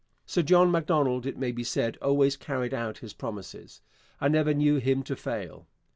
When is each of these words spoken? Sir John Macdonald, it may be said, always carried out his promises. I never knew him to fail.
Sir 0.25 0.41
John 0.41 0.71
Macdonald, 0.71 1.27
it 1.27 1.37
may 1.37 1.51
be 1.51 1.63
said, 1.63 1.95
always 2.01 2.35
carried 2.35 2.73
out 2.73 2.97
his 3.05 3.13
promises. 3.13 3.81
I 4.19 4.29
never 4.29 4.51
knew 4.51 4.77
him 4.77 5.03
to 5.03 5.15
fail. 5.15 5.67